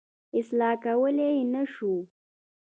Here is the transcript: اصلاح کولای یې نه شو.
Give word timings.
اصلاح 0.39 0.73
کولای 0.85 1.31
یې 1.37 1.43
نه 1.53 1.63
شو. 1.73 1.93